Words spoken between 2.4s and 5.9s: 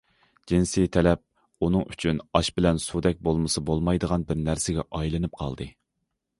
بىلەن سۇدەك بولمىسا بولمايدىغان بىر نەرسىگە ئايلىنىپ قالدى.